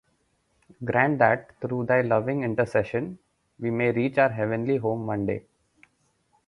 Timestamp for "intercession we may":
2.41-3.91